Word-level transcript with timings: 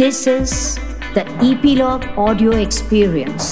This 0.00 0.26
is 0.26 0.52
the 1.14 1.22
Epilogue 1.46 2.04
Audio 2.16 2.52
Experience. 2.52 3.48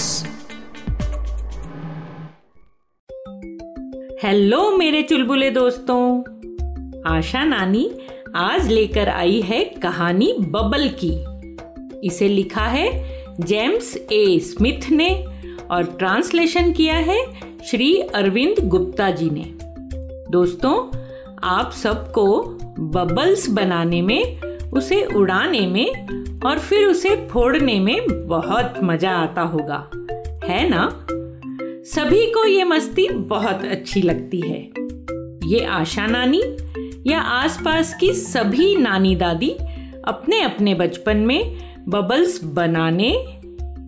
Hello 4.23 4.71
मेरे 4.77 5.03
चुलबुले 5.03 5.51
दोस्तों। 5.51 6.01
आशा 7.07 7.45
नानी 7.45 7.91
आज 8.37 8.69
लेकर 8.69 9.09
आई 9.09 9.41
है 9.41 9.65
कहानी 9.65 10.33
बबल 10.39 10.89
की। 11.05 11.13
इसे 12.07 12.29
लिखा 12.29 12.65
है 12.65 12.89
जेम्स 13.41 13.97
ए 14.13 14.39
स्मिथ 14.39 14.91
ने 14.91 15.25
और 15.71 15.85
ट्रांसलेशन 15.85 16.73
किया 16.73 16.95
है 16.95 17.25
श्री 17.71 18.01
अरविंद 18.01 18.69
गुप्ता 18.69 19.11
जी 19.11 19.31
ने। 19.31 19.45
दोस्तों, 20.31 20.89
आप 21.45 21.73
सबको 21.73 22.43
बबल्स 22.79 23.49
बनाने 23.49 24.03
में 24.03 24.48
उसे 24.73 25.05
उड़ाने 25.05 25.67
में 25.67 26.09
और 26.41 26.59
फिर 26.59 26.87
उसे 26.87 27.29
फोड़ने 27.31 27.81
में 27.81 28.29
बहुत 28.29 28.75
मज़ा 28.83 29.11
आता 29.11 29.43
होगा। 29.43 29.91
है 30.45 30.69
ना? 30.69 31.07
सभी 31.85 32.27
को 32.27 32.47
ये 32.47 32.65
मस्ती 32.65 33.09
बहुत 33.09 33.65
अच्छी 33.65 34.03
लगती 34.03 34.41
है। 34.41 34.71
ये 35.49 35.65
आशा 35.65 36.07
नानी 36.07 36.43
या 37.07 37.21
आसपास 37.21 37.95
की 37.95 38.13
सभी 38.13 38.77
नानी 38.77 39.17
दादी 39.17 39.51
अपने 40.05 40.43
अपने 40.43 40.75
बचपन 40.75 41.17
में 41.17 41.57
बबल्स 41.89 42.45
बनाने, 42.45 43.39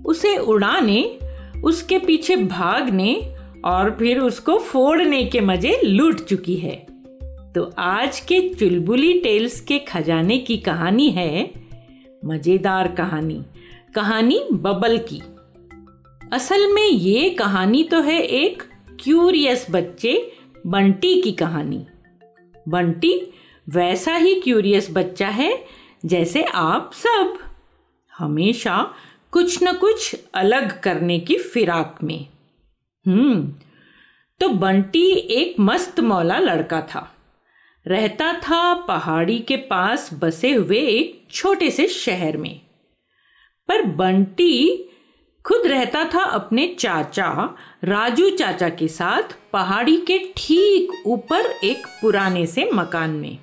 उसे 0.05 0.37
उड़ाने, 0.37 1.19
उसके 1.65 1.99
पीछे 1.99 2.37
भागने 2.37 3.35
और 3.65 3.97
फिर 3.99 4.19
उसको 4.19 4.59
फोड़ने 4.59 5.25
के 5.25 5.41
मज़े 5.41 5.81
लूट 5.85 6.21
चुकी 6.21 6.55
है। 6.55 6.87
तो 7.55 7.63
आज 7.79 8.19
के 8.21 8.39
चुलबुली 8.55 9.13
टेल्स 9.21 9.61
के 9.61 9.79
खजाने 9.79 10.39
की 10.39 10.57
कहानी 10.57 11.09
है 11.11 11.51
मज़ेदार 12.25 12.89
कहानी 12.89 13.41
कहानी 13.95 14.39
बबल 14.53 14.99
की। 14.99 15.21
असल 16.33 16.67
में 16.73 16.87
ये 16.87 17.31
कहानी 17.31 17.83
तो 17.85 18.01
है 18.01 18.21
एक 18.23 18.63
क्यूरियस 19.03 19.67
बच्चे 19.71 20.15
बंटी 20.67 21.21
की 21.23 21.33
कहानी। 21.33 21.85
बंटी 22.69 23.15
वैसा 23.69 24.17
ही 24.17 24.35
क्यूरियस 24.41 24.89
बच्चा 24.91 25.29
है 25.29 25.53
जैसे 26.05 26.43
आप 26.45 26.91
सब। 26.95 27.39
हमेशा 28.13 28.83
कुछ 29.33 29.63
न 29.63 29.73
कुछ 29.73 30.17
अलग 30.35 30.81
करने 30.81 31.19
की 31.21 31.37
फिराक 31.37 31.99
में। 32.03 32.27
हम्म 33.07 33.53
तो 34.41 34.49
बंटी 34.49 35.09
एक 35.13 35.61
मस्त 35.61 36.01
मौला 36.01 36.39
लड़का 36.39 36.81
था। 36.95 37.11
रहता 37.87 38.33
था 38.33 38.75
पहाड़ी 38.75 39.39
के 39.39 39.57
पास 39.57 40.11
बसे 40.15 40.53
हुए 40.53 40.79
एक 40.79 41.23
छोटे 41.31 41.71
से 41.71 41.87
शहर 41.87 42.37
में। 42.37 42.61
पर 43.69 43.83
बंटी 43.83 44.87
खुद 45.45 45.67
रहता 45.67 46.05
था 46.05 46.23
अपने 46.25 46.67
चाचा, 46.79 47.57
राजू 47.85 48.31
चाचा 48.31 48.69
के 48.69 48.89
साथ 48.89 49.37
पहाड़ी 49.53 49.97
के 49.97 50.19
ठीक 50.37 51.03
ऊपर 51.07 51.47
एक 51.65 51.87
पुराने 52.01 52.47
से 52.47 52.71
मकान 52.75 53.11
में। 53.11 53.39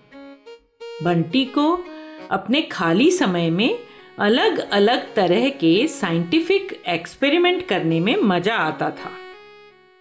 बंटी 1.04 1.46
को 1.46 1.84
अपने 2.32 2.62
खाली 2.62 3.12
समय 3.12 3.50
में 3.50 3.80
अलग 4.20 4.70
अलग 4.70 5.14
तरह 5.16 5.50
के 5.50 5.88
साइंटिफिक 5.88 6.82
एक्सपेरिमेंट 6.88 7.68
करने 7.68 8.00
में 8.00 8.16
मज़ा 8.16 8.56
आता 8.56 8.90
था। 8.90 9.12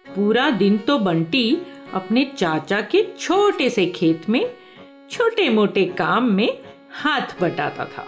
पूरा 0.05 0.49
दिन 0.49 0.77
तो 0.77 0.97
बंटी 0.99 1.57
अपने 1.93 2.25
चाचा 2.37 2.81
के 2.81 3.07
छोटे 3.19 3.69
से 3.69 3.85
खेत 3.85 4.29
में 4.29 4.53
छोटे 5.11 5.49
मोटे 5.49 5.85
काम 5.85 6.23
में 6.23 6.59
हाथ 6.91 7.41
बटाता 7.41 7.85
था। 7.85 8.05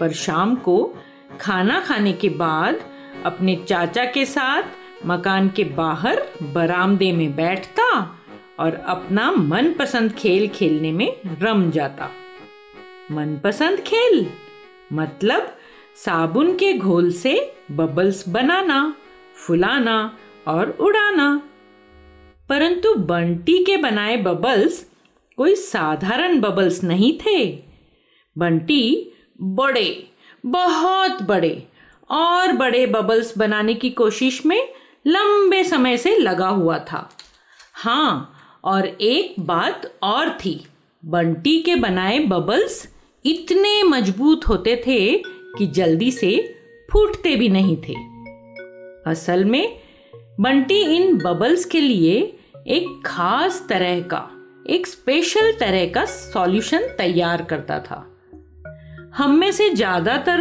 पर 0.00 0.12
शाम 0.12 0.54
को 0.54 0.96
खाना 1.40 1.80
खाने 1.80 2.12
के 2.12 2.28
बाद 2.28 2.80
अपने 3.24 3.56
चाचा 3.56 4.04
के 4.04 4.24
साथ 4.24 4.62
मकान 5.06 5.48
के 5.48 5.64
बाहर 5.64 6.22
बरामदे 6.42 7.12
में 7.12 7.36
बैठता 7.36 8.18
और 8.58 8.74
अपना 8.74 9.30
मनपसंद 9.30 10.12
खेल 10.12 10.48
खेलने 10.48 10.92
में 10.92 11.16
रम 11.26 11.70
जाता। 11.70 12.10
मनपसंद 13.10 13.80
खेल 13.80 14.30
मतलब 14.92 15.56
साबुन 15.96 16.56
के 16.56 16.72
घोल 16.72 17.10
से 17.10 17.54
बबल्स 17.70 18.28
बनाना, 18.28 18.94
फुलाना 19.34 20.16
और 20.46 20.70
उड़ाना। 20.70 21.42
परंतु 22.50 22.94
बंटी 22.94 23.64
के 23.64 23.76
बनाए 23.76 24.16
बबल्स 24.16 24.86
कोई 25.36 25.54
साधारण 25.54 26.40
बबल्स 26.40 26.82
नहीं 26.84 27.12
थे। 27.18 27.46
बंटी 28.38 29.12
बड़े, 29.40 30.06
बहुत 30.46 31.22
बड़े 31.22 31.62
और 32.10 32.52
बड़े 32.52 32.86
बबल्स 32.86 33.38
बनाने 33.38 33.74
की 33.74 33.90
कोशिश 33.90 34.46
में 34.46 34.68
लंबे 35.06 35.64
समय 35.64 35.96
से 35.96 36.16
लगा 36.18 36.48
हुआ 36.48 36.78
था। 36.78 37.08
हाँ 37.74 38.32
और 38.64 38.86
एक 38.86 39.34
बात 39.40 39.98
और 40.02 40.30
थी, 40.30 40.66
बंटी 41.04 41.60
के 41.62 41.76
बनाए 41.76 42.18
बबल्स 42.18 42.88
इतने 43.24 43.82
मज़बूत 43.82 44.48
होते 44.48 44.76
थे 44.86 45.22
कि 45.58 45.66
जल्दी 45.66 46.10
से 46.10 46.56
फूटते 46.92 47.36
भी 47.36 47.48
नहीं 47.48 47.76
थे। 47.76 47.94
असल 49.10 49.44
में 49.44 49.80
बंटी 50.40 50.80
इन 50.96 51.16
बबल्स 51.18 51.64
के 51.64 51.80
लिए 51.80 52.36
एक 52.66 53.02
खास 53.06 53.64
तरह 53.68 54.00
का, 54.02 54.28
एक 54.66 54.86
स्पेशल 54.86 55.52
तरह 55.60 55.86
का 55.86 56.04
सॉल्यूशन 56.04 56.86
तैयार 56.98 57.42
करता 57.42 57.78
था। 57.80 58.06
हम 59.16 59.38
में 59.38 59.50
से 59.52 59.68
ज़्यादातर 59.70 60.40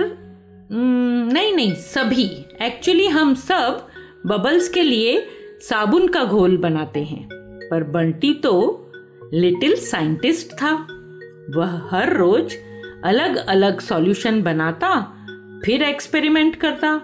नहीं 0.72 1.53
नहीं, 1.56 1.74
सभी 1.74 2.25
एक्चुअली 2.62 3.07
हम 3.07 3.34
सब 3.35 3.88
बबल्स 4.25 4.68
के 4.69 4.84
लिए 4.84 5.19
साबुन 5.62 6.07
का 6.07 6.24
घोल 6.24 6.57
बनाते 6.57 7.03
हैं, 7.03 7.28
पर 7.72 7.84
बंटी 7.85 8.34
तो 8.34 8.91
लिटिल 9.34 9.75
साइंटिस्ट 9.78 10.51
था। 10.53 10.74
वह 11.56 11.81
हर 11.91 12.13
रोज 12.13 12.56
अलग 13.06 13.36
अलग 13.38 13.80
सॉल्यूशन 13.80 14.41
बनाता, 14.44 15.00
फिर 15.66 15.84
एक्सपेरिमेंट 15.84 16.56
करता 16.56 17.00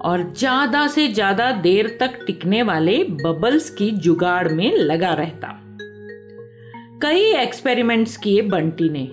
और 0.00 0.32
ज़्यादा 0.38 0.86
से 0.86 1.06
ज़्यादा 1.08 1.50
देर 1.52 1.96
तक 2.00 2.18
टिकने 2.26 2.62
वाले 2.62 3.02
बबल्स 3.04 3.70
की 3.70 3.90
जुगाड़ 3.90 4.48
में 4.48 4.72
लगा 4.72 5.12
रहता। 5.12 5.48
कई 7.02 7.32
एक्सपेरिमेंट्स 7.34 8.16
किए 8.16 8.42
बंटी 8.42 8.88
ने। 8.88 9.08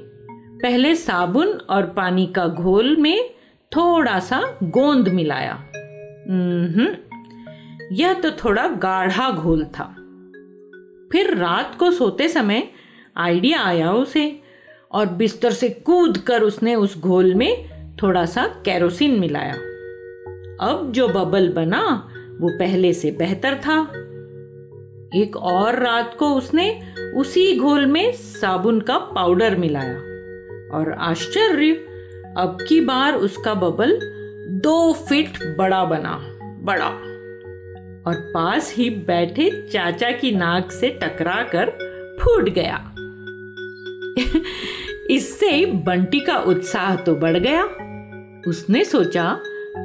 पहले 0.64 0.96
साबुन 0.96 1.48
और 1.48 1.86
पानी 1.88 2.26
का 2.26 2.48
घोल 2.48 2.96
में 2.96 3.30
थोड़ा 3.72 4.20
सा 4.20 4.42
गोंद 4.64 5.08
मिलाया। 5.08 5.54
यह 7.92 8.14
तो 8.14 8.32
थोड़ा 8.32 8.68
गाढ़ा 8.68 9.30
घोल 9.32 9.66
था। 9.66 9.86
फिर 11.12 11.36
रात 11.38 11.76
को 11.80 11.92
सोते 11.92 12.28
समय 12.28 12.68
आइडिया 13.18 13.62
आया 13.62 13.92
उसे 13.92 14.40
और 14.92 15.06
बिस्तर 15.06 15.52
से 15.52 15.70
कूद 15.70 16.18
कर 16.18 16.42
उसने 16.42 16.76
उस 16.76 16.98
घोल 17.00 17.34
में 17.34 17.96
थोड़ा 18.04 18.26
सा 18.26 18.46
कैरोसिन 18.66 19.20
मिलाया। 19.20 19.56
अब 20.62 20.92
जो 20.96 21.08
बबल 21.08 21.50
बना, 21.50 22.10
वो 22.40 22.50
पहले 22.60 22.94
से 22.94 23.12
बेहतर 23.12 23.56
था। 23.56 23.82
एक 25.16 25.38
और 25.38 25.80
रात 25.80 26.16
को 26.20 26.34
उसने 26.34 26.82
उसी 27.16 27.60
घोल 27.60 27.86
में 27.86 28.12
साबुन 28.12 28.82
का 28.82 28.98
पाउडर 28.98 29.56
मिलाया। 29.56 29.98
और 30.78 30.96
आश्चर्य, 31.00 31.72
अब 32.38 32.58
की 32.68 32.82
बार 32.82 33.14
उसका 33.14 33.54
बबल 33.54 34.00
दो 34.50 34.94
फीट 34.94 35.58
बड़ा 35.58 35.86
बना, 35.86 36.38
बड़ा। 36.42 36.88
और 38.08 38.32
पास 38.34 38.76
ही 38.76 38.90
बैठे 38.90 39.68
चाचा 39.74 40.12
की 40.12 40.32
नाक 40.32 40.72
से 40.72 40.90
टकरा 40.90 41.48
कर 41.56 41.70
फूट 42.22 42.50
गया। 42.50 42.96
इससे 45.10 45.66
बंटी 45.66 46.20
का 46.20 46.38
उत्साह 46.38 46.96
तो 46.96 47.16
बढ़ 47.16 47.38
गया। 47.38 47.64
उसने 48.48 48.86
सोचा 48.86 49.40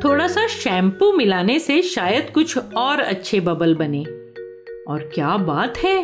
थोड़ा 0.05 0.27
सा 0.29 0.47
शैम्पू 0.47 1.11
मिलाने 1.13 1.59
से 1.59 1.81
शायद 1.83 2.31
कुछ 2.31 2.57
और 2.59 3.01
अच्छे 3.01 3.41
बबल 3.41 3.75
बने। 3.75 4.03
और 4.89 5.11
क्या 5.15 5.37
बात 5.37 5.79
है? 5.79 5.97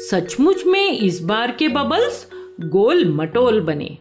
सचमुच 0.00 0.64
में 0.66 0.88
इस 0.88 1.20
बार 1.22 1.52
के 1.52 1.68
बबल्स 1.68 2.26
गोल 2.60 3.04
मटोल 3.14 3.60
बने। 3.60 3.96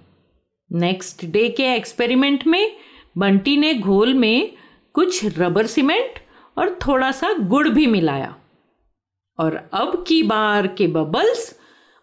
नेक्स्ट 0.72 1.26
डे 1.26 1.48
के 1.50 1.74
एक्सपेरिमेंट 1.76 2.48
में 2.48 2.78
बंटी 3.18 3.58
ने 3.58 3.74
घोल 3.74 4.14
में 4.14 4.52
कुछ 4.96 5.40
रबर 5.40 5.66
सीमेंट 5.66 6.20
और 6.58 6.78
थोड़ा 6.88 7.12
सा 7.12 7.34
गुड़ 7.34 7.68
भी 7.70 7.88
मिलाया। 7.88 8.36
और 9.40 9.62
अब 9.74 10.04
की 10.08 10.24
बार 10.24 10.68
के 10.68 10.88
बबल्स 10.88 11.54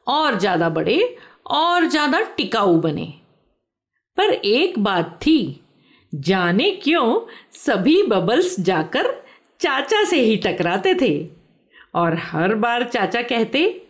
और 0.07 0.39
ज़्यादा 0.39 0.69
बड़े 0.69 1.17
और 1.47 1.87
ज़्यादा 1.87 2.21
टिकाऊ 2.37 2.79
बने। 2.81 3.13
पर 4.19 4.33
एक 4.35 4.79
बात 4.79 5.19
थी 5.27 5.59
जाने 6.15 6.71
क्यों 6.71 7.21
सभी 7.53 8.03
बबल्स 8.03 8.61
जाकर 8.61 9.25
चाचा 9.61 10.05
से 10.05 10.21
ही 10.21 10.37
टकराते 10.37 10.95
थे? 10.95 11.29
और 11.95 12.17
हर 12.19 12.55
बार 12.55 12.85
चाचा 12.85 13.23
कहते, 13.23 13.87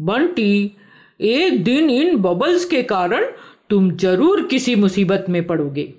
बंटी, 0.00 0.76
एक 1.20 1.64
दिन 1.64 1.90
इन 1.90 2.16
बबल्स 2.16 2.64
के 2.64 2.82
कारण 2.82 3.24
तुम 3.70 3.90
ज़रूर 3.90 4.42
किसी 4.42 4.74
मुसीबत 4.74 5.26
में 5.28 5.46
पड़ोगे। 5.46 5.94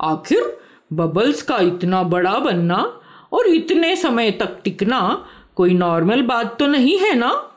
आखिर 0.00 0.58
बबल्स 0.92 1.42
का 1.42 1.58
इतना 1.58 2.02
बड़ा 2.02 2.38
बनना 2.38 3.00
और 3.32 3.46
इतने 3.46 3.96
समय 3.96 4.30
तक 4.30 4.58
टिकना 4.64 5.26
कोई 5.56 5.74
नॉर्मल 5.74 6.22
बात 6.22 6.58
तो 6.58 6.66
नहीं 6.66 6.98
है 6.98 7.14
ना? 7.14 7.50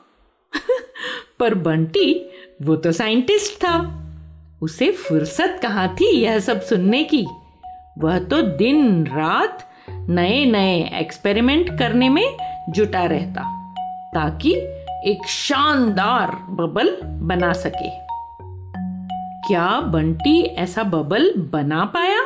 पर 1.38 1.54
बंटी, 1.54 2.30
वो 2.62 2.76
तो 2.76 2.92
साइंटिस्ट 2.92 3.54
था। 3.56 4.02
उसे 4.62 4.90
फुर्सत 4.90 5.58
कहाँ 5.62 5.88
थी 5.94 6.06
यह 6.16 6.38
सब 6.38 6.60
सुनने 6.60 7.02
की? 7.04 7.26
वह 7.98 8.18
तो 8.18 8.40
दिन 8.42 9.06
रात 9.06 9.58
नए 9.90 10.44
नए 10.44 10.78
एक्सपेरिमेंट 11.00 11.78
करने 11.78 12.08
में 12.08 12.36
जुटा 12.70 13.04
रहता, 13.04 13.42
ताकि 14.14 14.52
एक 15.10 15.26
शानदार 15.28 16.30
बबल 16.50 16.96
बना 17.02 17.52
सके। 17.52 17.90
क्या 19.48 19.80
बंटी 19.80 20.40
ऐसा 20.42 20.82
बबल 20.82 21.32
बना 21.52 21.84
पाया? 21.84 22.22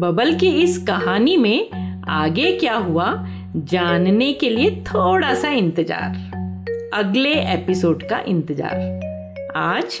बबल 0.00 0.34
की 0.34 0.50
इस 0.62 0.78
कहानी 0.78 1.36
में 1.36 2.02
आगे 2.08 2.52
क्या 2.52 2.74
हुआ, 2.76 3.12
जानने 3.56 4.32
के 4.32 4.50
लिए 4.50 4.70
थोड़ा 4.84 5.34
सा 5.34 5.48
इंतज़ार। 5.48 6.90
अगले 6.94 7.34
एपिसोड 7.54 8.02
का 8.02 8.20
इंतज़ार। 8.26 9.52
आज 9.56 10.00